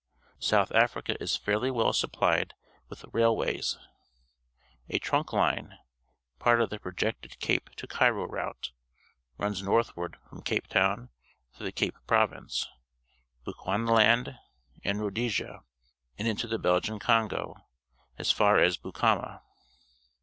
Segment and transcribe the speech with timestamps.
[0.39, 2.55] —South Africa is f airh^ well supplied
[2.89, 3.77] with railways.
[4.89, 5.77] A trunk line,
[6.39, 8.71] part of the projected Cape to Cairo route,
[9.37, 11.09] runs northward from Cape Town
[11.53, 12.65] through the Cape Pro\'ince,
[13.45, 14.39] Bechuanaland,
[14.83, 15.61] and Rhodesia,
[16.17, 17.55] and into the Belgian Congo
[18.17, 19.43] as far as Bukama.